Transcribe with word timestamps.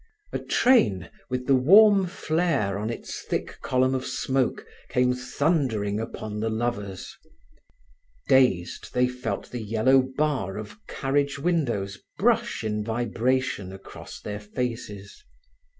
A 0.31 0.39
train 0.39 1.11
with 1.29 1.45
the 1.45 1.53
warm 1.53 2.07
flare 2.07 2.79
on 2.79 2.89
its 2.89 3.21
thick 3.21 3.59
column 3.61 3.93
of 3.93 4.03
smoke 4.03 4.65
came 4.89 5.13
thundering 5.13 5.99
upon 5.99 6.39
the 6.39 6.49
lovers. 6.49 7.15
Dazed, 8.27 8.95
they 8.95 9.07
felt 9.07 9.51
the 9.51 9.61
yellow 9.61 10.01
bar 10.01 10.57
of 10.57 10.75
carriage 10.87 11.37
windows 11.37 11.99
brush 12.17 12.63
in 12.63 12.83
vibration 12.83 13.71
across 13.71 14.19
their 14.19 14.39
faces. 14.39 15.23